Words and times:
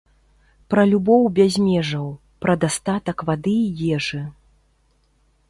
Пра 0.73 0.85
любоў 0.91 1.27
без 1.39 1.53
межаў, 1.65 2.07
пра 2.47 2.57
дастатак 2.65 3.17
вады 3.29 3.55
і 3.69 3.93
ежы. 4.01 4.21